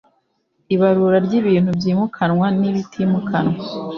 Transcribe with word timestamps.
ibarura 0.73 1.17
ry 1.25 1.33
ibintu 1.39 1.69
byimukanwa 1.79 2.47
n 2.59 2.61
ibitimikanwa 2.69 3.57